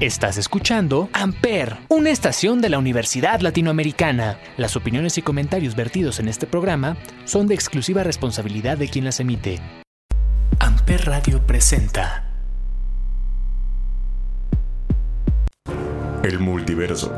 [0.00, 4.38] Estás escuchando Amper, una estación de la Universidad Latinoamericana.
[4.56, 9.20] Las opiniones y comentarios vertidos en este programa son de exclusiva responsabilidad de quien las
[9.20, 9.60] emite.
[10.58, 12.24] Amper Radio presenta
[16.22, 17.14] El multiverso.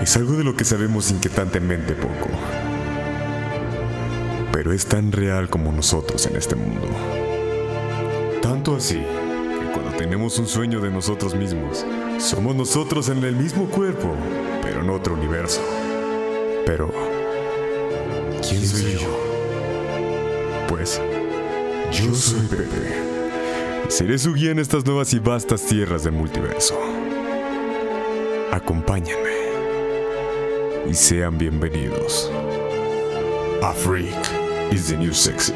[0.00, 2.28] Es algo de lo que sabemos inquietantemente poco.
[4.52, 6.86] Pero es tan real como nosotros en este mundo.
[8.40, 9.04] Tanto así
[9.96, 11.84] tenemos un sueño de nosotros mismos.
[12.18, 14.14] Somos nosotros en el mismo cuerpo,
[14.62, 15.60] pero en otro universo.
[16.66, 16.92] Pero,
[18.46, 19.08] ¿quién soy yo?
[20.68, 21.00] Pues,
[21.92, 23.12] yo soy Pepe.
[23.88, 26.78] Seré su guía en estas nuevas y vastas tierras del multiverso.
[28.50, 29.32] Acompáñenme
[30.88, 32.30] y sean bienvenidos.
[33.62, 34.14] A freak
[34.72, 35.54] is the new sexy.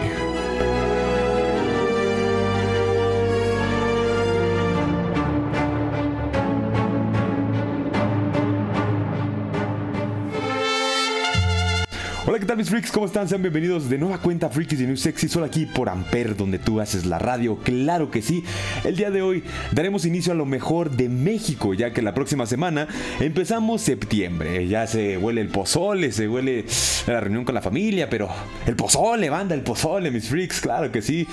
[12.57, 12.91] Tal mis freaks?
[12.91, 13.29] ¿Cómo están?
[13.29, 16.81] Sean bienvenidos de nueva cuenta Freakies y New Sexy, solo aquí por Amper, donde tú
[16.81, 17.57] haces la radio.
[17.57, 18.45] Claro que sí.
[18.85, 22.47] El día de hoy daremos inicio a lo mejor de México, ya que la próxima
[22.47, 22.89] semana
[23.21, 24.67] empezamos septiembre.
[24.69, 26.65] Ya se huele el pozole, se huele
[27.07, 28.29] la reunión con la familia, pero
[28.67, 31.27] el pozole, banda, el pozole, mis freaks, claro que sí.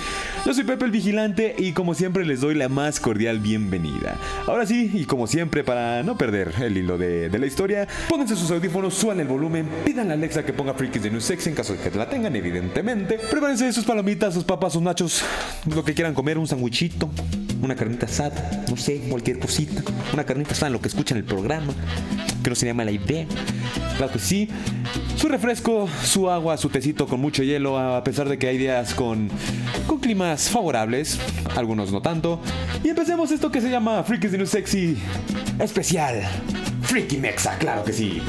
[0.45, 4.17] Yo soy Pepe el Vigilante y como siempre les doy la más cordial bienvenida.
[4.47, 8.51] Ahora sí, y como siempre, para no perder el hilo de, la historia, pónganse sus
[8.51, 11.73] audífonos, suban el volumen, pidan a Alexa que ponga Freak de New Sex en caso
[11.73, 13.19] de que la tengan, evidentemente.
[13.29, 15.23] Prepárense sus palomitas, sus papas, sus nachos,
[15.73, 17.07] lo que quieran comer, un sandwichito,
[17.61, 19.83] una carnita asada, no sé, cualquier cosita.
[20.11, 21.71] Una carnita asada en lo que escuchan el programa,
[22.43, 23.27] que no sería mala idea.
[23.97, 24.49] Claro que sí.
[25.15, 28.95] Su refresco, su agua, su tecito con mucho hielo, a pesar de que hay días
[28.95, 29.29] con,
[29.85, 31.19] con climas favorables,
[31.55, 32.41] algunos no tanto.
[32.83, 34.97] Y empecemos esto que se llama Freakies de New Sexy
[35.59, 36.23] especial.
[36.81, 38.21] Freaky Mexa, claro que sí.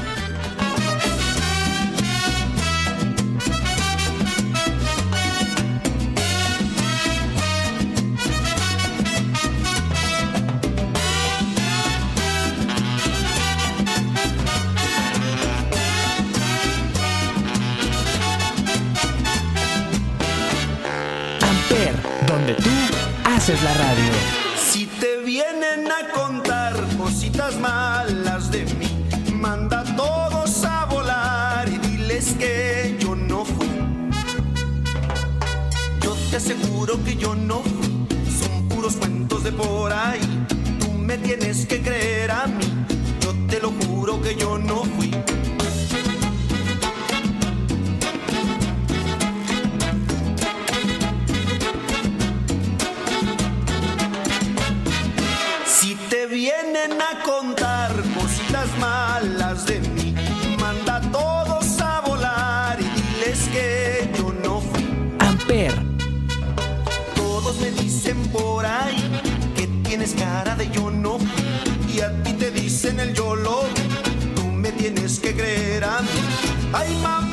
[23.49, 24.11] Es la radio.
[24.57, 28.87] Si te vienen a contar cositas malas de mí,
[29.33, 33.67] manda a todos a volar y diles que yo no fui.
[36.01, 38.07] Yo te aseguro que yo no fui,
[38.39, 40.21] son puros cuentos de por ahí.
[40.79, 42.65] Tú me tienes que creer a mí,
[43.21, 45.11] yo te lo juro que yo no fui.
[56.93, 60.15] A contar cositas malas de mí.
[60.59, 64.85] Manda a todos a volar y diles que yo no fui.
[65.19, 65.73] Amper.
[67.15, 69.21] Todos me dicen por ahí
[69.55, 71.95] que tienes cara de yo no fui.
[71.95, 73.63] Y a ti te dicen el yo lo
[74.35, 76.09] Tú me tienes que creer a mí.
[76.73, 77.24] Ay, mamá,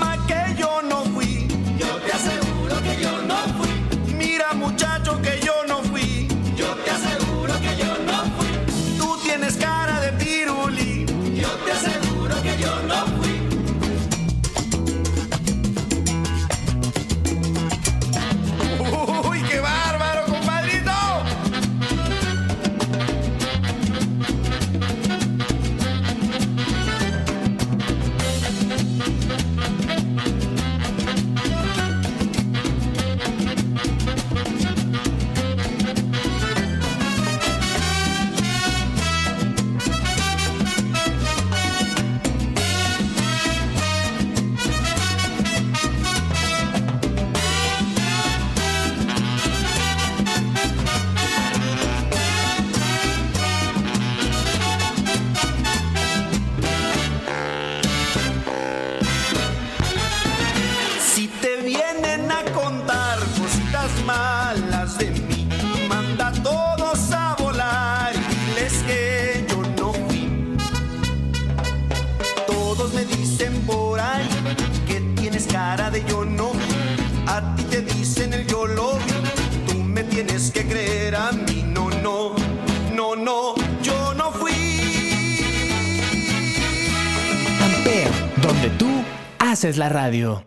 [89.65, 90.43] es la radio.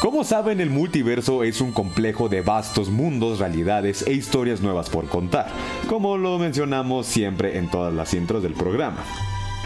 [0.00, 5.06] Como saben, el multiverso es un complejo de vastos mundos, realidades e historias nuevas por
[5.06, 5.48] contar,
[5.88, 9.02] como lo mencionamos siempre en todas las intros del programa.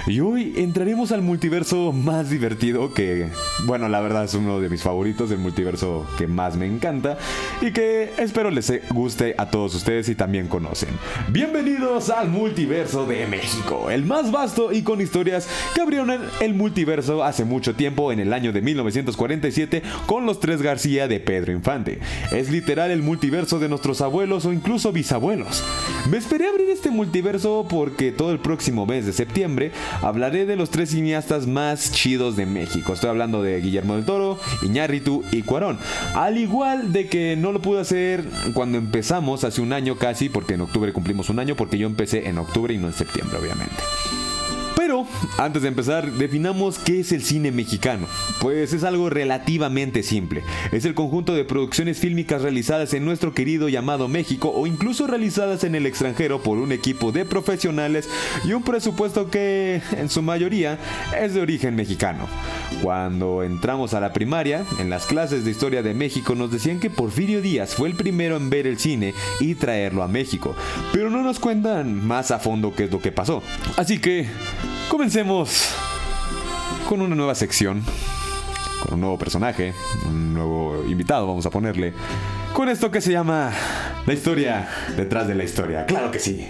[0.04, 3.28] Y hoy entraremos al multiverso más divertido que,
[3.66, 7.18] bueno, la verdad es uno de mis favoritos, el multiverso que más me encanta
[7.60, 10.88] y que espero les guste a todos ustedes y también conocen.
[11.28, 16.10] Bienvenidos al multiverso de México, el más vasto y con historias que abrieron
[16.40, 21.20] el multiverso hace mucho tiempo en el año de 1947 con los tres García de
[21.20, 22.00] Pedro Infante.
[22.32, 25.62] Es literal el multiverso de nuestros abuelos o incluso bisabuelos.
[26.10, 30.70] Me esperé abrir este multiverso porque todo el próximo mes de septiembre hablaré de los
[30.70, 32.92] tres cineastas más chidos de México.
[32.92, 35.78] Estoy hablando de Guillermo del Toro, Iñárritu y Cuarón.
[36.14, 38.24] Al igual de que no lo pude hacer
[38.54, 42.28] cuando empezamos hace un año casi, porque en octubre cumplimos un año, porque yo empecé
[42.28, 43.82] en octubre y no en septiembre, obviamente.
[44.84, 45.06] Pero,
[45.38, 48.08] antes de empezar, definamos qué es el cine mexicano.
[48.40, 50.42] Pues es algo relativamente simple.
[50.72, 55.62] Es el conjunto de producciones fílmicas realizadas en nuestro querido llamado México o incluso realizadas
[55.62, 58.08] en el extranjero por un equipo de profesionales
[58.44, 60.80] y un presupuesto que, en su mayoría,
[61.16, 62.26] es de origen mexicano.
[62.82, 66.90] Cuando entramos a la primaria, en las clases de historia de México nos decían que
[66.90, 70.56] Porfirio Díaz fue el primero en ver el cine y traerlo a México,
[70.92, 73.44] pero no nos cuentan más a fondo qué es lo que pasó.
[73.76, 74.26] Así que,
[74.92, 75.70] Comencemos
[76.86, 77.82] con una nueva sección,
[78.82, 79.72] con un nuevo personaje,
[80.04, 81.94] un nuevo invitado, vamos a ponerle,
[82.52, 83.52] con esto que se llama
[84.04, 85.86] La historia detrás de la historia.
[85.86, 86.46] Claro que sí.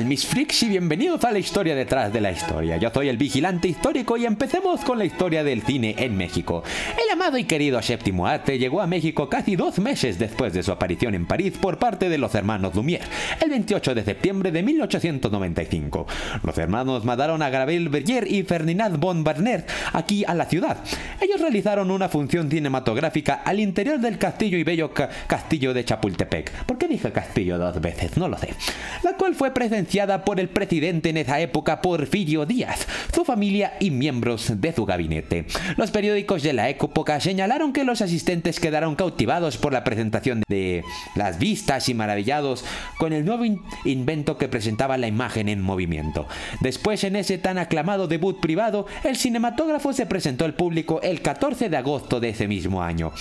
[0.00, 2.78] Tal mis freaks y bienvenidos a la historia detrás de la historia?
[2.78, 6.62] Yo soy el vigilante histórico y empecemos con la historia del cine en México.
[6.96, 10.72] El amado y querido séptimo arte llegó a México casi dos meses después de su
[10.72, 13.04] aparición en París por parte de los hermanos Lumière,
[13.42, 16.06] el 28 de septiembre de 1895.
[16.44, 20.78] Los hermanos mandaron a Gabriel Berger y Ferdinand von Werner aquí a la ciudad.
[21.20, 24.92] Ellos realizaron una función cinematográfica al interior del castillo y bello
[25.26, 26.64] castillo de Chapultepec.
[26.64, 28.16] ¿Por qué dije castillo dos veces?
[28.16, 28.54] No lo sé.
[29.02, 29.52] La cual fue
[29.90, 34.86] presentada por el presidente en esa época Porfirio Díaz, su familia y miembros de su
[34.86, 35.46] gabinete.
[35.76, 40.84] Los periódicos de la época señalaron que los asistentes quedaron cautivados por la presentación de
[41.16, 42.64] las vistas y maravillados
[42.98, 43.44] con el nuevo
[43.84, 46.28] invento que presentaba la imagen en movimiento.
[46.60, 51.68] Después, en ese tan aclamado debut privado, el cinematógrafo se presentó al público el 14
[51.68, 53.12] de agosto de ese mismo año,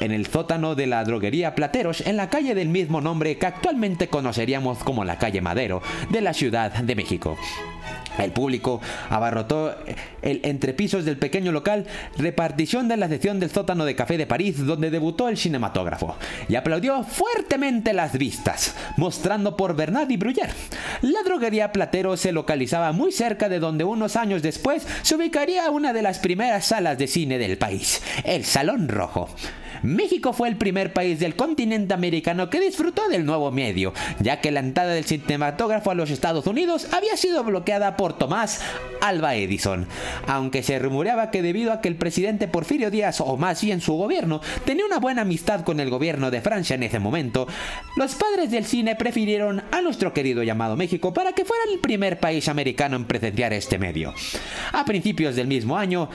[0.00, 4.08] en el sótano de la droguería Plateros, en la calle del mismo nombre que actualmente
[4.08, 5.82] conoceríamos como la calle Madero,
[6.14, 7.36] de la Ciudad de México.
[8.18, 8.80] El público
[9.10, 9.74] abarrotó
[10.22, 14.64] el entrepisos del pequeño local, repartición de la sección del sótano de Café de París,
[14.64, 16.14] donde debutó el cinematógrafo,
[16.48, 20.52] y aplaudió fuertemente las vistas, mostrando por Bernard y Bruyère.
[21.02, 25.92] La droguería Platero se localizaba muy cerca de donde unos años después se ubicaría una
[25.92, 29.28] de las primeras salas de cine del país, el Salón Rojo.
[29.84, 34.50] México fue el primer país del continente americano que disfrutó del nuevo medio, ya que
[34.50, 38.62] la entrada del cinematógrafo a los Estados Unidos había sido bloqueada por Tomás
[39.02, 39.86] Alba Edison,
[40.26, 43.92] aunque se rumoreaba que debido a que el presidente Porfirio Díaz, o más bien su
[43.92, 47.46] gobierno, tenía una buena amistad con el gobierno de Francia en ese momento,
[47.98, 52.18] los padres del cine prefirieron a nuestro querido llamado México para que fuera el primer
[52.18, 54.14] país americano en presenciar este medio.
[54.72, 56.08] A principios del mismo año,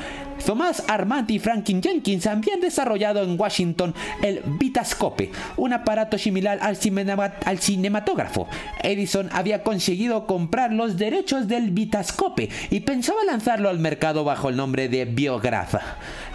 [0.44, 3.59] Tomás Armand y Franklin Jenkins habían desarrollado en Washington
[4.22, 8.48] el Vitascope, un aparato similar al, cinematógrafo.
[8.82, 14.56] Edison había conseguido comprar los derechos del Vitascope y pensaba lanzarlo al mercado bajo el
[14.56, 15.76] nombre de Biograph.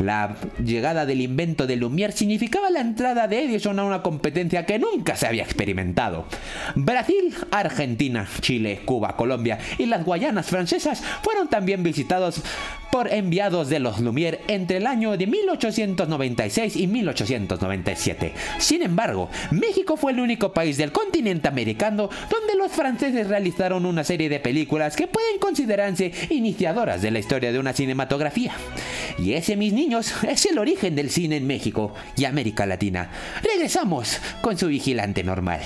[0.01, 4.79] La llegada del invento de Lumière significaba la entrada de Edison a una competencia que
[4.79, 6.27] nunca se había experimentado.
[6.75, 12.43] Brasil, Argentina, Chile, Cuba, Colombia y las Guayanas francesas fueron también visitados
[12.95, 18.33] por enviados de los Lumière entre el año de 1896 y 1897.
[18.59, 24.05] Sin embargo, México fue el único país del continente americano donde los franceses realizaron una
[24.05, 28.53] serie de películas que pueden considerarse iniciadoras de la historia de una cinematografía.
[29.19, 33.11] Y ese, mis niños, es el origen del cine en México y América Latina.
[33.43, 35.61] Regresamos con su vigilante normal.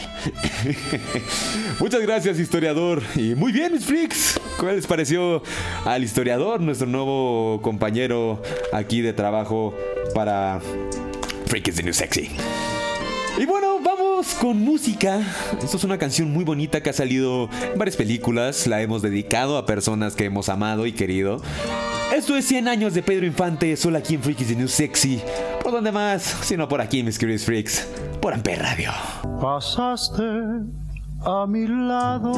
[1.80, 3.02] Muchas gracias, historiador.
[3.14, 4.40] Y muy bien, mis freaks.
[4.58, 5.42] ¿Cómo les pareció
[5.84, 8.42] al historiador, nuestro nuevo compañero
[8.72, 9.74] aquí de trabajo
[10.14, 10.60] para
[11.48, 12.30] Freak is the New Sexy.
[13.38, 15.20] Y bueno, vamos con música.
[15.62, 18.66] Esto es una canción muy bonita que ha salido en varias películas.
[18.66, 21.40] La hemos dedicado a personas que hemos amado y querido.
[22.14, 25.22] Esto es 100 años de Pedro Infante, solo aquí en Freak is the New Sexy.
[25.62, 26.22] ¿Por dónde más?
[26.42, 27.86] Sino por aquí, mis queridos freaks.
[28.20, 28.90] Por Amper Radio.
[29.40, 30.22] Pasaste
[31.24, 32.32] a mi lado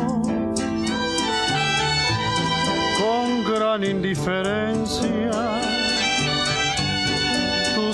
[2.99, 5.80] con gran indiferencia.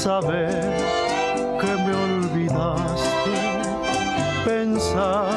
[0.00, 0.78] saber
[1.60, 3.36] que me olvidaste,
[4.46, 5.34] pensar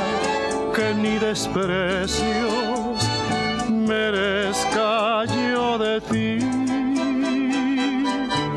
[0.73, 2.97] que ni desprecios
[3.69, 6.37] merezca yo de ti.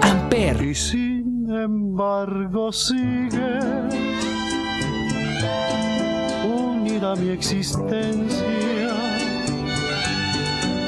[0.01, 0.63] Amper.
[0.63, 3.59] Y sin embargo sigue
[6.45, 8.93] unida mi existencia.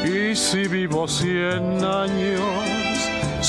[0.04, 2.77] Y si vivo cien años,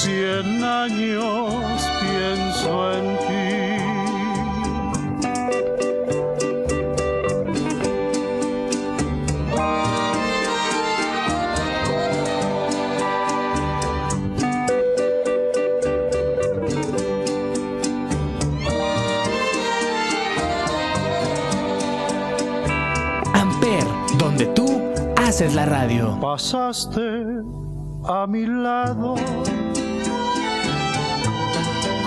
[0.02, 1.54] cien años
[2.00, 3.80] pienso en ti.
[23.34, 23.84] Amper,
[24.18, 24.82] donde tú
[25.18, 26.18] haces la radio.
[26.22, 27.26] Pasaste
[28.08, 29.16] a mi lado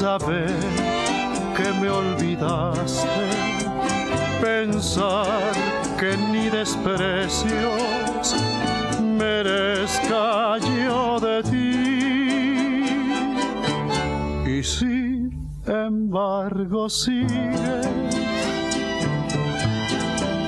[0.00, 0.48] saber
[1.54, 3.26] que me olvidaste,
[4.40, 5.52] pensar
[5.98, 8.34] que ni desprecios
[9.18, 10.58] merezca
[11.26, 11.74] de ti.
[14.50, 17.82] Y sin embargo sigue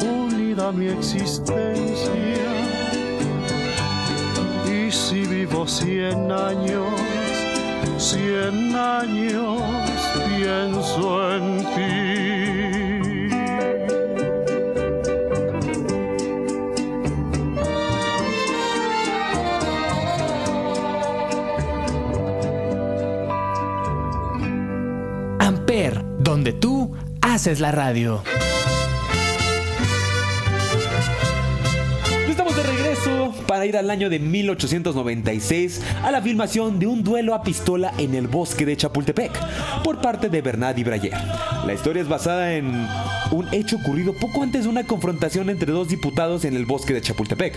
[0.00, 2.48] unida mi existencia.
[4.66, 6.88] Y si vivo cien años,
[7.98, 9.62] cien años
[10.36, 12.22] pienso en ti.
[25.38, 28.22] Amper, donde tú haces la radio.
[33.46, 38.14] Para ir al año de 1896 a la filmación de un duelo a pistola en
[38.14, 39.32] el bosque de Chapultepec
[39.82, 41.14] por parte de Bernard y Brayer.
[41.66, 42.86] La historia es basada en
[43.30, 47.00] un hecho ocurrido poco antes de una confrontación entre dos diputados en el bosque de
[47.00, 47.54] Chapultepec.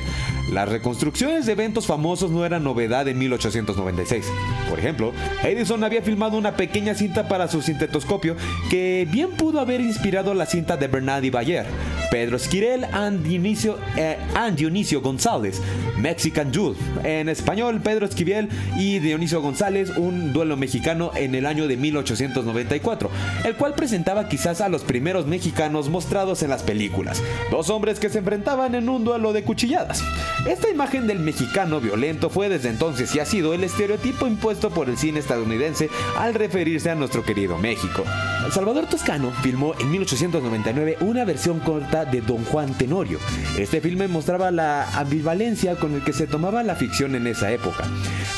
[0.51, 4.25] Las reconstrucciones de eventos famosos no eran novedad en 1896.
[4.69, 5.11] Por ejemplo,
[5.43, 8.35] Edison había filmado una pequeña cinta para su sintetoscopio
[8.69, 11.65] que bien pudo haber inspirado la cinta de Bernard y Bayer.
[12.11, 12.85] Pedro Esquirel
[13.23, 14.17] Dionisio, eh,
[14.55, 15.61] Dionisio González,
[15.97, 16.75] Mexican Duel.
[17.03, 23.09] En español, Pedro Esquivel y Dionisio González, un duelo mexicano en el año de 1894,
[23.43, 27.21] el cual presentaba quizás a los primeros mexicanos mostrados en las películas.
[27.51, 30.03] Dos hombres que se enfrentaban en un duelo de cuchilladas.
[30.47, 34.89] Esta imagen del mexicano violento fue desde entonces y ha sido el estereotipo impuesto por
[34.89, 38.03] el cine estadounidense al referirse a nuestro querido México.
[38.51, 43.19] Salvador Toscano filmó en 1899 una versión corta de Don Juan Tenorio.
[43.57, 47.85] Este filme mostraba la ambivalencia con el que se tomaba la ficción en esa época.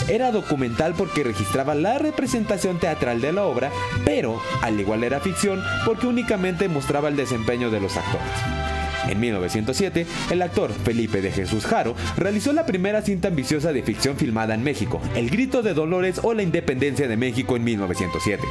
[0.07, 3.69] Era documental porque registraba la representación teatral de la obra,
[4.05, 8.27] pero al igual era ficción porque únicamente mostraba el desempeño de los actores.
[9.09, 14.15] En 1907, el actor Felipe de Jesús Jaro realizó la primera cinta ambiciosa de ficción
[14.15, 18.43] filmada en México, El Grito de Dolores o La Independencia de México en 1907.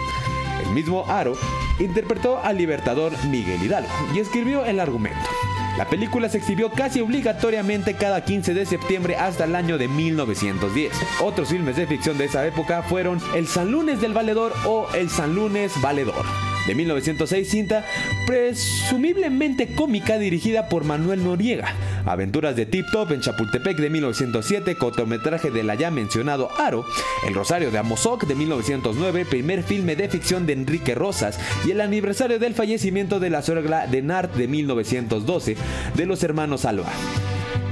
[0.67, 1.37] El mismo Aro
[1.79, 5.29] interpretó al libertador Miguel Hidalgo y escribió el argumento.
[5.77, 10.93] La película se exhibió casi obligatoriamente cada 15 de septiembre hasta el año de 1910.
[11.21, 15.11] Otros filmes de ficción de esa época fueron El San Lunes del Valedor o El
[15.11, 16.25] San Lunes Valedor.
[16.67, 17.85] De 1906, cinta
[18.27, 21.75] presumiblemente cómica dirigida por Manuel Noriega.
[22.05, 26.85] Aventuras de Tip Top en Chapultepec de 1907, cortometraje de la ya mencionado Aro,
[27.27, 31.81] El Rosario de Amozoc de 1909, primer filme de ficción de Enrique Rosas y el
[31.81, 35.57] aniversario del fallecimiento de la suegra de Nart de 1912
[35.95, 36.93] de los hermanos Alba.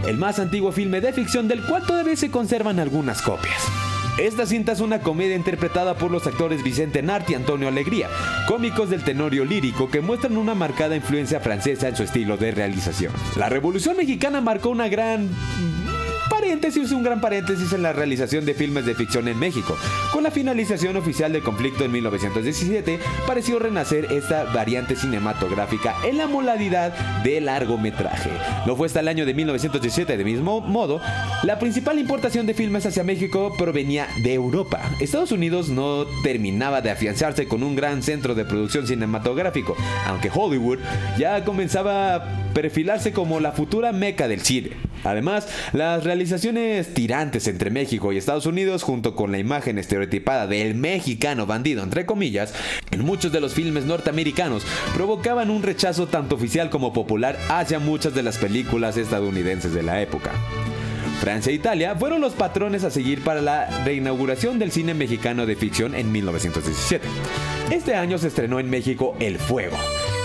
[0.06, 3.62] El más antiguo filme de ficción del cual todavía se conservan algunas copias.
[4.18, 8.08] Esta cinta es una comedia interpretada por los actores Vicente Nart y Antonio Alegría,
[8.46, 13.12] cómicos del tenorio lírico que muestran una marcada influencia francesa en su estilo de realización.
[13.36, 15.28] La Revolución Mexicana marcó una gran
[16.44, 19.78] paréntesis, un gran paréntesis en la realización de filmes de ficción en México.
[20.12, 26.26] Con la finalización oficial del conflicto en 1917, pareció renacer esta variante cinematográfica en la
[26.26, 28.28] modalidad de largometraje.
[28.66, 31.00] No fue hasta el año de 1917, de mismo modo,
[31.44, 34.82] la principal importación de filmes hacia México provenía de Europa.
[35.00, 40.78] Estados Unidos no terminaba de afianzarse con un gran centro de producción cinematográfico, aunque Hollywood
[41.16, 44.93] ya comenzaba a perfilarse como la futura meca del cine.
[45.04, 50.74] Además, las realizaciones tirantes entre México y Estados Unidos, junto con la imagen estereotipada del
[50.74, 52.54] mexicano bandido, entre comillas,
[52.90, 58.14] en muchos de los filmes norteamericanos, provocaban un rechazo tanto oficial como popular hacia muchas
[58.14, 60.32] de las películas estadounidenses de la época.
[61.20, 65.56] Francia e Italia fueron los patrones a seguir para la reinauguración del cine mexicano de
[65.56, 67.06] ficción en 1917.
[67.70, 69.76] Este año se estrenó en México El Fuego,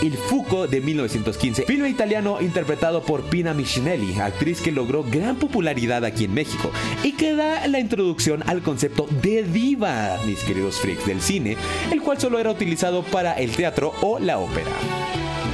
[0.02, 6.06] Il Fuco de 1915, filme italiano interpretado por Pina Michinelli, actriz que logró gran popularidad
[6.06, 6.72] aquí en México
[7.04, 11.58] y que da la introducción al concepto de diva, mis queridos freaks del cine,
[11.92, 14.72] el cual solo era utilizado para el teatro o la ópera.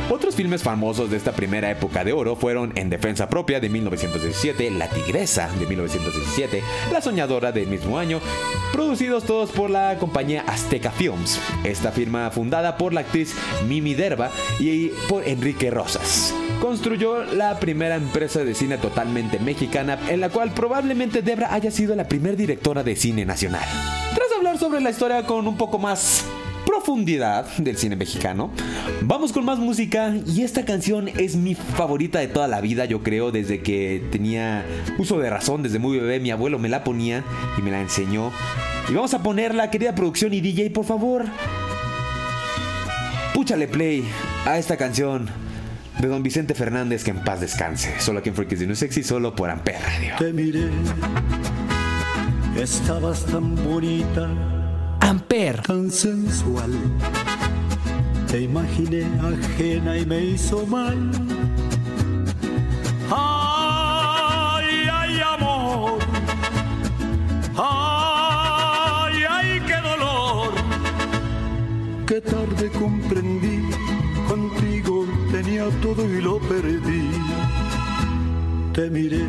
[0.09, 4.69] Otros filmes famosos de esta primera época de oro fueron En Defensa Propia de 1917,
[4.69, 8.21] La Tigresa de 1917, La Soñadora del mismo año,
[8.71, 13.35] producidos todos por la compañía Azteca Films, esta firma fundada por la actriz
[13.67, 16.35] Mimi Derba y por Enrique Rosas.
[16.61, 21.95] Construyó la primera empresa de cine totalmente mexicana, en la cual probablemente Debra haya sido
[21.95, 23.67] la primera directora de cine nacional.
[24.13, 26.25] Tras hablar sobre la historia con un poco más
[26.75, 28.51] profundidad del cine mexicano.
[29.01, 33.01] Vamos con más música y esta canción es mi favorita de toda la vida, yo
[33.01, 34.65] creo, desde que tenía
[34.97, 37.23] uso de razón, desde muy bebé, mi abuelo me la ponía
[37.57, 38.31] y me la enseñó.
[38.89, 41.25] Y vamos a ponerla, querida producción y DJ, por favor.
[43.33, 44.03] Púchale play
[44.45, 45.29] a esta canción
[45.99, 47.93] de don Vicente Fernández, que en paz descanse.
[47.99, 50.15] Solo aquí en Freakies de New Sexy, solo por Amper Radio.
[50.19, 50.69] Te miré,
[52.57, 54.54] estabas tan bonita
[55.05, 55.61] Amper.
[55.61, 56.71] tan sensual.
[58.27, 61.11] Te imaginé ajena y me hizo mal.
[63.11, 65.99] Ay, ay, amor.
[67.55, 70.49] Ay, ay, qué dolor.
[72.07, 73.69] Qué tarde comprendí,
[74.27, 77.11] contigo tenía todo y lo perdí.
[78.73, 79.27] Te miré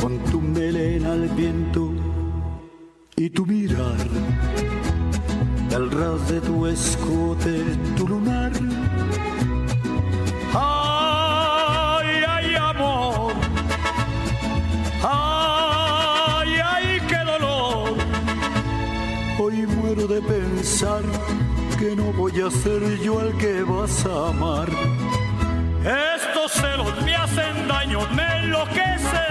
[0.00, 2.09] con tu melena al viento
[3.20, 3.98] y tu mirar,
[5.76, 8.50] el ras de tu escote, tu lunar.
[10.54, 13.34] Ay, ay, amor,
[15.02, 17.94] ay, ay, qué dolor.
[19.38, 21.02] Hoy muero de pensar
[21.78, 24.70] que no voy a ser yo el que vas a amar.
[26.16, 29.30] Estos celos me hacen daño, me enloquecen.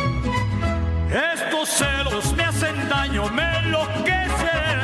[2.11, 4.79] Me hacen daño, me enloquecen.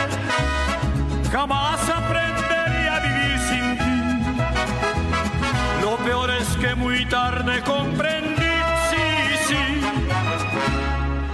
[1.30, 4.00] Jamás aprendería a vivir sin ti.
[5.82, 8.56] Lo peor es que muy tarde comprendí,
[8.90, 9.06] sí,
[9.48, 9.82] sí.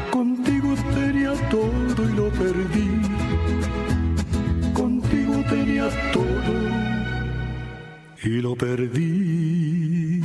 [0.10, 3.02] Contigo tenía todo y lo perdí.
[4.74, 6.54] Contigo tenía todo
[8.24, 10.24] y lo perdí.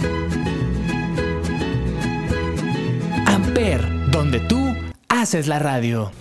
[3.27, 4.88] Amper, donde tú
[5.21, 6.13] haces la radio.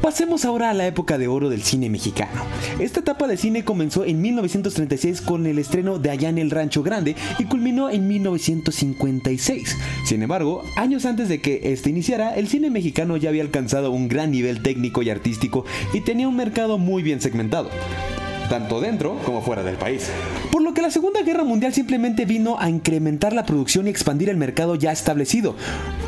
[0.00, 2.40] Pasemos ahora a la época de oro del cine mexicano.
[2.78, 6.82] Esta etapa de cine comenzó en 1936 con el estreno de Allá en el Rancho
[6.82, 9.76] Grande y culminó en 1956.
[10.06, 14.08] Sin embargo, años antes de que este iniciara, el cine mexicano ya había alcanzado un
[14.08, 17.68] gran nivel técnico y artístico y tenía un mercado muy bien segmentado
[18.48, 20.10] tanto dentro como fuera del país.
[20.50, 24.28] Por lo que la Segunda Guerra Mundial simplemente vino a incrementar la producción y expandir
[24.28, 25.54] el mercado ya establecido,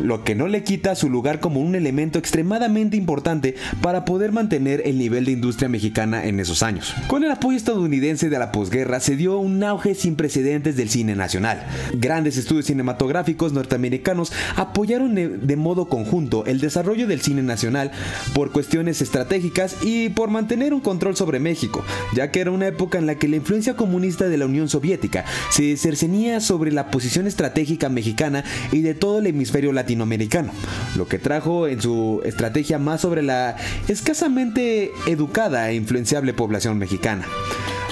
[0.03, 4.83] lo que no le quita su lugar como un elemento extremadamente importante para poder mantener
[4.85, 6.95] el nivel de industria mexicana en esos años.
[7.07, 11.15] Con el apoyo estadounidense de la posguerra se dio un auge sin precedentes del cine
[11.15, 11.67] nacional.
[11.95, 17.91] Grandes estudios cinematográficos norteamericanos apoyaron de modo conjunto el desarrollo del cine nacional
[18.35, 22.99] por cuestiones estratégicas y por mantener un control sobre México, ya que era una época
[22.99, 27.27] en la que la influencia comunista de la Unión Soviética se cercenía sobre la posición
[27.27, 30.53] estratégica mexicana y de todo el hemisferio latinoamericano,
[30.97, 33.57] lo que trajo en su estrategia más sobre la
[33.89, 37.27] escasamente educada e influenciable población mexicana.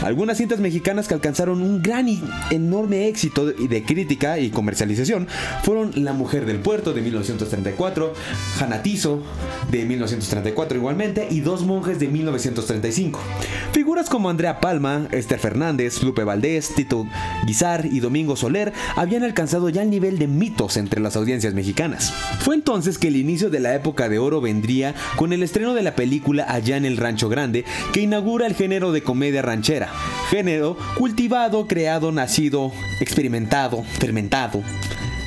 [0.02, 5.26] Algunas cintas mexicanas que alcanzaron un gran y enorme éxito de crítica y comercialización
[5.62, 8.12] fueron La Mujer del Puerto de 1934,
[8.58, 9.22] Janatizo
[9.70, 13.20] de 1934 igualmente y Dos Monjes de 1935.
[13.72, 17.06] Figuras como Andrea Palma, Esther Fernández, Lupe Valdés, Tito
[17.46, 22.12] Guizar y Domingo Soler habían alcanzado ya el nivel de mitos entre las audiencias mexicanas.
[22.40, 25.82] Fue entonces que el inicio de la época de oro vendría con el estreno de
[25.82, 29.85] la película Allá en el Rancho Grande que inaugura el género de comedia ranchera
[30.30, 34.62] género cultivado, creado, nacido, experimentado, fermentado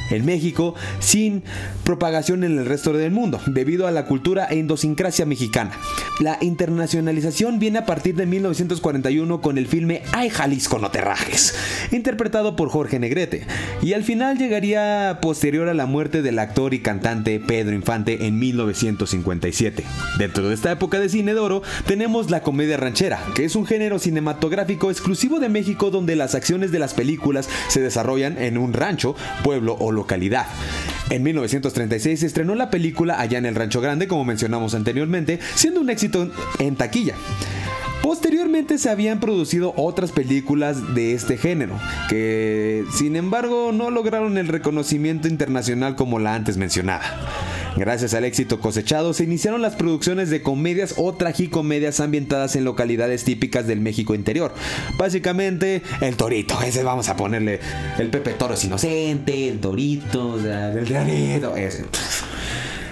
[0.10, 1.44] en México sin
[1.84, 5.72] propagación en el resto del mundo, debido a la cultura e idiosincrasia mexicana.
[6.20, 11.56] La internacionalización viene a partir de 1941 con el filme Ay Jalisco no te rajes,
[11.92, 13.46] interpretado por Jorge Negrete,
[13.82, 18.40] y al final llegaría posterior a la muerte del actor y cantante Pedro Infante en
[18.40, 19.84] 1957.
[20.18, 23.66] Dentro de esta época de cine de oro tenemos la comedia ranchera, que es un
[23.66, 28.74] género cinematográfico exclusivo de México donde las acciones de las películas se desarrollan en un
[28.74, 29.92] rancho, pueblo o
[31.10, 35.82] En 1936 se estrenó la película allá en el Rancho Grande, como mencionamos anteriormente, siendo
[35.82, 37.16] un éxito en taquilla.
[38.02, 44.48] Posteriormente se habían producido otras películas de este género, que sin embargo no lograron el
[44.48, 47.04] reconocimiento internacional como la antes mencionada.
[47.78, 53.24] Gracias al éxito cosechado, se iniciaron las producciones de comedias o tragicomedias ambientadas en localidades
[53.24, 54.54] típicas del México interior.
[54.98, 57.60] Básicamente, el torito, ese vamos a ponerle.
[57.98, 61.86] El Pepe Toro es inocente, el torito, el torito, ese.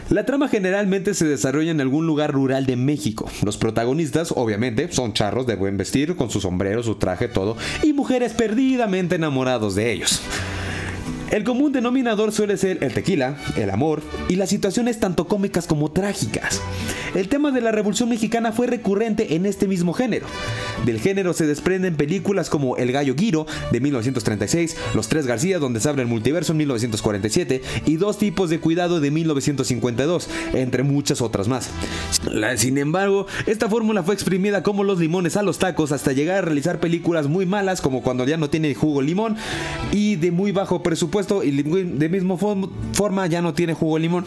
[0.10, 3.30] La trama generalmente se desarrolla en algún lugar rural de México.
[3.44, 7.92] Los protagonistas, obviamente, son charros de buen vestir, con su sombrero, su traje, todo, y
[7.92, 10.22] mujeres perdidamente enamorados de ellos.
[11.30, 15.92] El común denominador suele ser el tequila, el amor y las situaciones tanto cómicas como
[15.92, 16.62] trágicas.
[17.16, 20.26] El tema de la Revolución Mexicana fue recurrente en este mismo género.
[20.86, 25.82] Del género se desprenden películas como El Gallo Guiro de 1936, Los Tres García donde
[25.82, 31.20] se abre el multiverso en 1947 y Dos tipos de cuidado de 1952, entre muchas
[31.20, 31.70] otras más.
[32.58, 36.42] Sin embargo, esta fórmula fue exprimida como los limones a los tacos hasta llegar a
[36.42, 39.36] realizar películas muy malas como cuando ya no tiene jugo limón
[39.92, 44.26] y de muy bajo presupuesto y de misma forma ya no tiene jugo limón.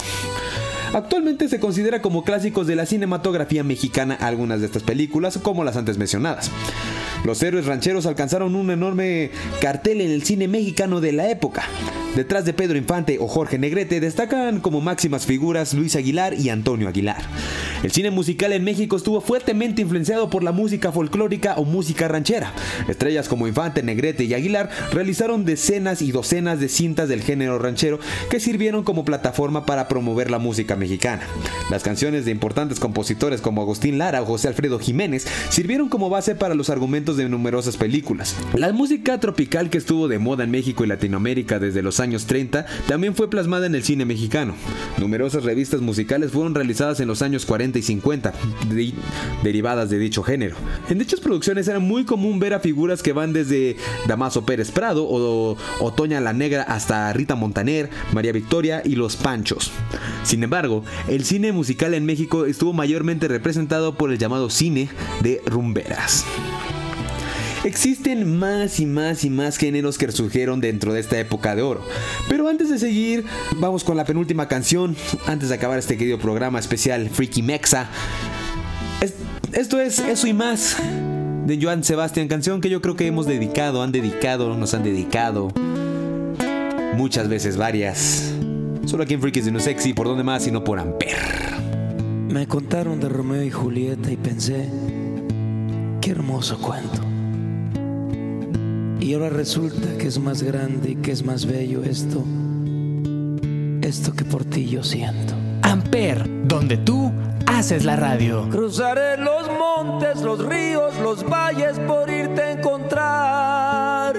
[0.93, 5.77] Actualmente se considera como clásicos de la cinematografía mexicana algunas de estas películas, como las
[5.77, 6.51] antes mencionadas.
[7.25, 11.63] Los héroes rancheros alcanzaron un enorme cartel en el cine mexicano de la época.
[12.17, 16.89] Detrás de Pedro Infante o Jorge Negrete destacan como máximas figuras Luis Aguilar y Antonio
[16.89, 17.23] Aguilar.
[17.83, 22.53] El cine musical en México estuvo fuertemente influenciado por la música folclórica o música ranchera.
[22.89, 27.99] Estrellas como Infante, Negrete y Aguilar realizaron decenas y docenas de cintas del género ranchero
[28.29, 31.23] que sirvieron como plataforma para promover la música mexicana.
[31.71, 36.35] Las canciones de importantes compositores como Agustín Lara o José Alfredo Jiménez sirvieron como base
[36.35, 38.37] para los argumentos de numerosas películas.
[38.55, 42.67] La música tropical que estuvo de moda en México y Latinoamérica desde los años 30
[42.87, 44.55] también fue plasmada en el cine mexicano.
[44.99, 48.33] Numerosas revistas musicales fueron realizadas en los años 40 y 50,
[49.43, 50.57] derivadas de dicho género.
[50.89, 55.07] En dichas producciones era muy común ver a figuras que van desde Damaso Pérez Prado
[55.09, 59.73] o Otoña la Negra hasta Rita Montaner, María Victoria y Los Panchos.
[60.25, 64.89] Sin embargo, el cine musical en México estuvo mayormente representado por el llamado cine
[65.23, 66.25] de rumberas.
[67.63, 71.83] Existen más y más y más géneros que surgieron dentro de esta época de oro.
[72.29, 73.25] Pero antes de seguir,
[73.57, 74.97] vamos con la penúltima canción,
[75.27, 77.91] antes de acabar este querido programa especial Freaky Mexa.
[79.53, 80.79] esto es Eso y más
[81.47, 85.53] de Joan Sebastián, canción que yo creo que hemos dedicado, han dedicado, nos han dedicado
[86.95, 88.33] muchas veces, varias.
[88.87, 91.17] Solo aquí en Freaky de No Sexy, por donde más, sino por Amper.
[92.29, 94.69] Me contaron de Romeo y Julieta y pensé,
[96.01, 97.10] qué hermoso cuento.
[99.01, 102.23] Y ahora resulta que es más grande y que es más bello esto,
[103.81, 105.33] esto que por ti yo siento.
[105.63, 107.11] Amper, donde tú
[107.47, 108.47] haces la radio.
[108.51, 114.15] Cruzaré los montes, los ríos, los valles por irte a encontrar.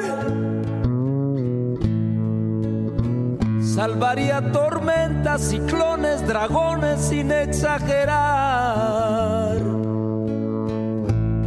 [3.62, 9.41] Salvaría tormentas, ciclones, dragones sin exagerar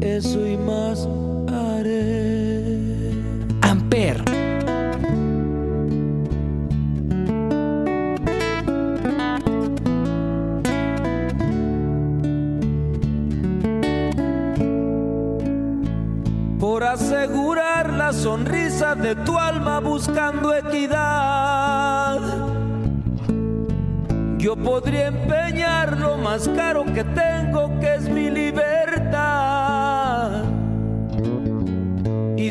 [0.00, 1.08] eso y más
[1.48, 3.12] haré.
[3.62, 4.24] Amper.
[16.60, 22.20] Por asegurar la sonrisa de tu alma buscando equidad.
[24.38, 28.67] Yo podría empeñar lo más caro que tengo, que es mi libertad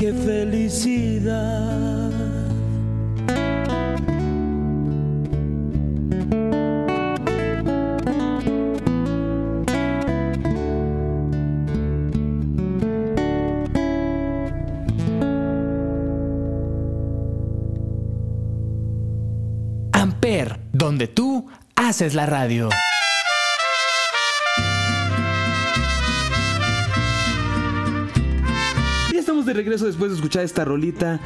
[0.00, 2.10] qué felicidad.
[19.92, 22.70] Amper, donde tú haces la radio.
[29.60, 31.20] Regreso después de escuchar esta rolita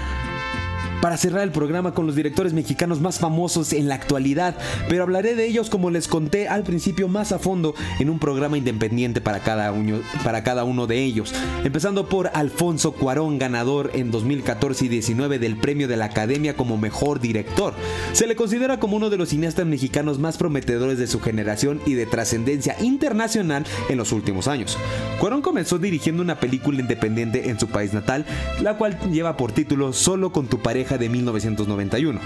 [1.04, 4.56] para cerrar el programa con los directores mexicanos más famosos en la actualidad,
[4.88, 8.56] pero hablaré de ellos como les conté al principio más a fondo en un programa
[8.56, 14.10] independiente para cada uno, para cada uno de ellos, empezando por Alfonso Cuarón, ganador en
[14.10, 17.74] 2014 y 19 del premio de la Academia como mejor director.
[18.14, 21.92] Se le considera como uno de los cineastas mexicanos más prometedores de su generación y
[21.92, 24.78] de trascendencia internacional en los últimos años.
[25.20, 28.24] Cuarón comenzó dirigiendo una película independiente en su país natal,
[28.62, 32.20] la cual lleva por título Solo con tu pareja de 1991.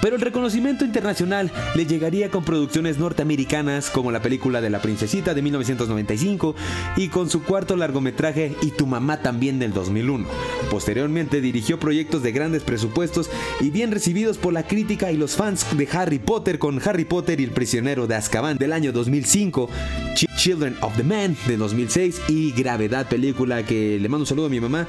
[0.00, 5.34] Pero el reconocimiento internacional le llegaría con producciones norteamericanas como la película de la princesita
[5.34, 6.54] de 1995
[6.96, 10.26] y con su cuarto largometraje Y tu mamá también del 2001.
[10.70, 15.66] Posteriormente dirigió proyectos de grandes presupuestos y bien recibidos por la crítica y los fans
[15.76, 19.68] de Harry Potter con Harry Potter y el prisionero de Azkaban del año 2005,
[20.36, 24.50] Children of the Man de 2006 y Gravedad película que le mando un saludo a
[24.50, 24.86] mi mamá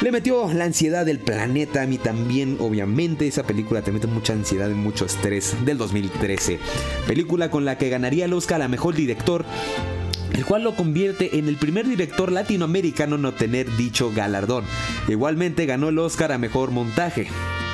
[0.00, 3.26] le metió la ansiedad del planeta, a mí también, obviamente.
[3.26, 6.58] Esa película te mete mucha ansiedad y mucho estrés del 2013.
[7.06, 9.44] Película con la que ganaría el Oscar a Mejor Director
[10.32, 14.64] el cual lo convierte en el primer director latinoamericano en obtener dicho galardón.
[15.08, 17.26] Igualmente ganó el Oscar a Mejor Montaje.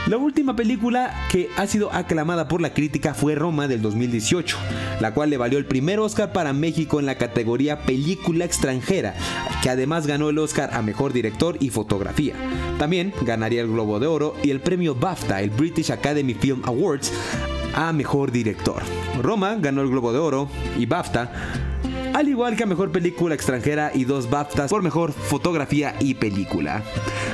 [0.06, 4.56] La última película que ha sido aclamada por la crítica fue Roma del 2018,
[5.00, 9.16] la cual le valió el primer Oscar para México en la categoría Película extranjera,
[9.64, 12.34] que además ganó el Oscar a Mejor Director y Fotografía.
[12.78, 17.12] También ganaría el Globo de Oro y el premio BAFTA, el British Academy Film Awards,
[17.74, 18.82] a Mejor Director.
[19.20, 21.32] Roma ganó el Globo de Oro y BAFTA
[22.14, 26.82] al igual que a Mejor Película Extranjera y dos BAFTAs por Mejor Fotografía y Película.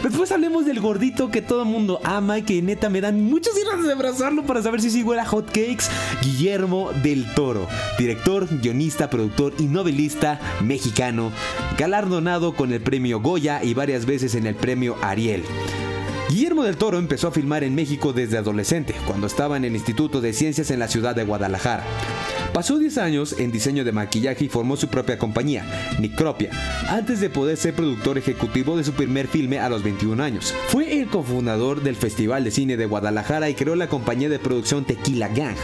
[0.02, 3.87] Después hablemos del gordito que todo mundo ama y que neta me dan muchas ganas
[3.87, 5.85] de abrazarlo para saber si sigo era Hot Cakes,
[6.22, 11.32] Guillermo del Toro, director, guionista, productor y novelista mexicano,
[11.78, 15.44] galardonado con el premio Goya y varias veces en el premio Ariel.
[16.28, 20.22] Guillermo del Toro empezó a filmar en México desde adolescente, cuando estaba en el Instituto
[20.22, 21.85] de Ciencias en la ciudad de Guadalajara.
[22.53, 25.65] Pasó 10 años en diseño de maquillaje y formó su propia compañía,
[25.99, 26.51] Nicropia,
[26.87, 30.55] antes de poder ser productor ejecutivo de su primer filme a los 21 años.
[30.69, 34.85] Fue el cofundador del Festival de Cine de Guadalajara y creó la compañía de producción
[34.85, 35.57] Tequila Gang.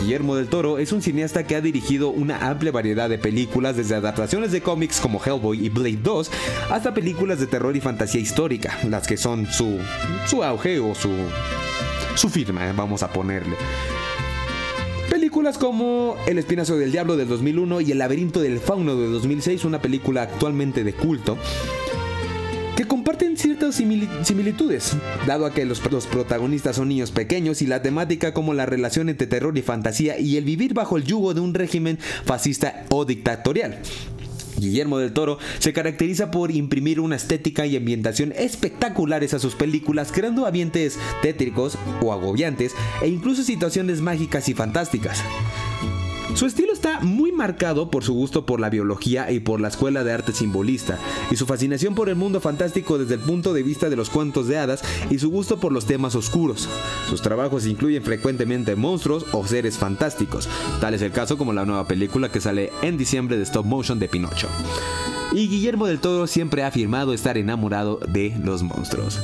[0.00, 3.94] Guillermo del Toro es un cineasta que ha dirigido una amplia variedad de películas, desde
[3.94, 6.28] adaptaciones de cómics como Hellboy y Blade 2,
[6.70, 9.78] hasta películas de terror y fantasía histórica, las que son su,
[10.26, 11.10] su auge o su,
[12.16, 13.54] su firma, vamos a ponerle.
[15.32, 19.64] Películas como El Espinazo del Diablo del 2001 y El Laberinto del Fauno de 2006,
[19.64, 21.38] una película actualmente de culto,
[22.76, 24.94] que comparten ciertas similitudes,
[25.26, 29.08] dado a que los, los, protagonistas son niños pequeños y la temática como la relación
[29.08, 33.06] entre terror y fantasía y el vivir bajo el yugo de un régimen fascista o
[33.06, 33.78] dictatorial.
[34.58, 40.12] Guillermo del Toro se caracteriza por imprimir una estética y ambientación espectaculares a sus películas,
[40.12, 45.22] creando ambientes tétricos o agobiantes e incluso situaciones mágicas y fantásticas.
[46.34, 50.02] Su estilo está muy marcado por su gusto por la biología y por la escuela
[50.02, 50.98] de arte simbolista,
[51.30, 54.48] y su fascinación por el mundo fantástico desde el punto de vista de los cuentos
[54.48, 56.68] de hadas y su gusto por los temas oscuros.
[57.08, 60.48] Sus trabajos incluyen frecuentemente monstruos o seres fantásticos,
[60.80, 63.98] tal es el caso como la nueva película que sale en diciembre de stop motion
[63.98, 64.48] de Pinocho
[65.34, 69.20] y Guillermo del Toro siempre ha afirmado estar enamorado de los monstruos.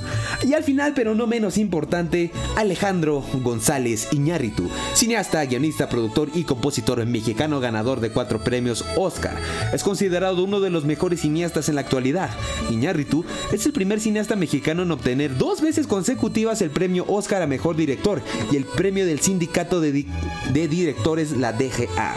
[0.46, 7.04] Y al final, pero no menos importante, Alejandro González Iñárritu, cineasta, guionista, productor y compositor
[7.06, 9.36] mexicano ganador de cuatro premios Oscar.
[9.72, 12.30] Es considerado uno de los mejores cineastas en la actualidad.
[12.70, 17.46] Iñárritu es el primer cineasta mexicano en obtener dos veces consecutivas el premio Oscar a
[17.46, 20.06] Mejor Director y el premio del Sindicato de,
[20.52, 22.16] de Directores, la DGA.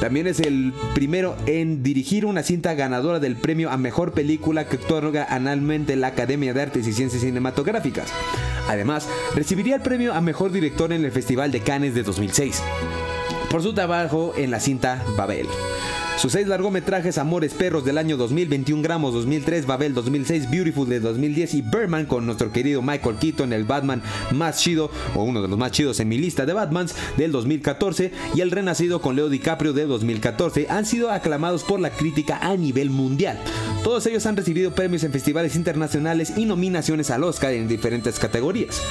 [0.00, 4.76] También es el primero en dirigir una cinta ganadora del premio a mejor película que
[4.76, 8.10] otorga anualmente la Academia de Artes y Ciencias Cinematográficas.
[8.66, 12.62] Además, recibiría el premio a mejor director en el Festival de Cannes de 2006
[13.50, 15.46] por su trabajo en la cinta Babel.
[16.20, 21.54] Sus seis largometrajes Amores Perros del año 2021 gramos 2003, Babel 2006, Beautiful de 2010
[21.54, 25.58] y Birdman con nuestro querido Michael Keaton, el Batman más chido o uno de los
[25.58, 29.72] más chidos en mi lista de Batmans del 2014 y El Renacido con Leo DiCaprio
[29.72, 33.38] de 2014 han sido aclamados por la crítica a nivel mundial.
[33.82, 38.82] Todos ellos han recibido premios en festivales internacionales y nominaciones al Oscar en diferentes categorías.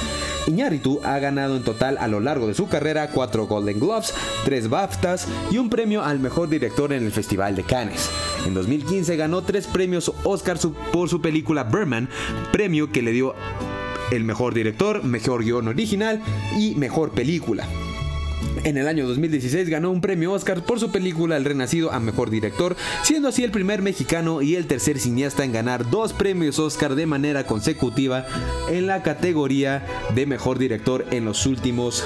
[0.48, 4.68] Iñárritu ha ganado en total a lo largo de su carrera 4 Golden Gloves, 3
[4.68, 8.10] BAFTAs y un premio al mejor director en el Festival de Cannes.
[8.48, 10.58] En 2015 ganó 3 premios Oscar
[10.92, 12.10] por su película Berman,
[12.52, 13.36] premio que le dio
[14.12, 16.20] el mejor director, mejor guion original
[16.58, 17.68] y mejor película.
[18.64, 22.30] En el año 2016 ganó un premio Oscar por su película El Renacido a Mejor
[22.30, 26.96] Director, siendo así el primer mexicano y el tercer cineasta en ganar dos premios Oscar
[26.96, 28.26] de manera consecutiva
[28.70, 32.04] en la categoría de Mejor Director en los últimos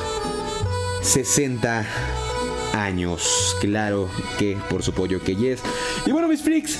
[1.02, 1.86] 60
[2.74, 3.56] años.
[3.60, 5.62] Claro que por su pollo que yes.
[6.06, 6.78] Y bueno, mis freaks,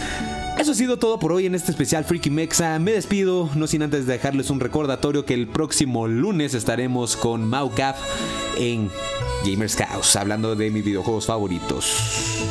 [0.60, 2.78] eso ha sido todo por hoy en este especial Freaky Mexa.
[2.80, 7.96] Me despido, no sin antes dejarles un recordatorio que el próximo lunes estaremos con Maucap
[8.58, 8.90] en
[9.44, 12.44] Gamers House, hablando de mis videojuegos favoritos.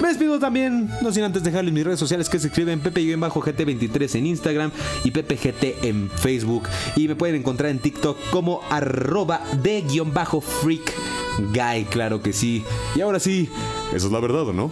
[0.00, 4.26] Me despido también, no sin antes dejarles mis redes sociales que se escriben pepe-gt23 en
[4.26, 4.70] Instagram
[5.04, 6.68] y ppgt en Facebook.
[6.96, 10.94] Y me pueden encontrar en TikTok como arroba de-freak
[11.38, 12.64] guy, claro que sí.
[12.94, 13.48] Y ahora sí,
[13.94, 14.70] eso es la verdad, ¿no?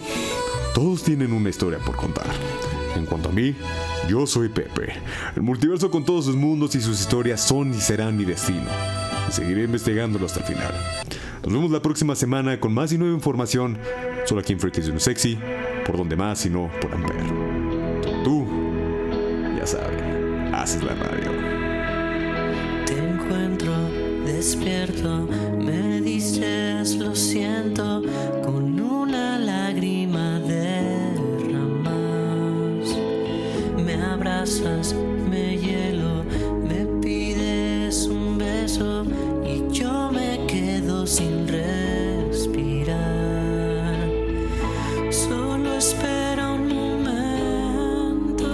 [0.73, 2.27] Todos tienen una historia por contar.
[2.95, 3.55] En cuanto a mí,
[4.07, 4.93] yo soy Pepe.
[5.35, 8.69] El multiverso con todos sus mundos y sus historias son y serán mi destino.
[9.29, 10.73] Seguiré investigándolo hasta el final.
[11.43, 13.77] Nos vemos la próxima semana con más y nueva información.
[14.25, 15.37] Solo aquí en Freakies No Sexy.
[15.85, 17.15] Por donde más y no por Amper.
[18.23, 18.47] Tú,
[19.57, 20.01] ya sabes,
[20.53, 21.31] haces la radio.
[22.85, 23.73] Te encuentro
[24.25, 25.27] despierto,
[25.59, 28.01] me dices lo siento
[28.43, 28.74] con
[34.45, 34.93] abrazas,
[35.29, 36.23] me hielo,
[36.67, 39.03] me pides un beso
[39.43, 42.95] y yo me quedo sin respirar.
[45.09, 48.45] Solo espera un momento.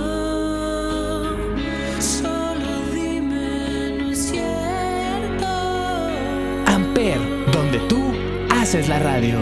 [2.00, 5.48] Solo dime, no es cierto.
[6.68, 7.20] Amper,
[8.62, 9.42] haces la radio.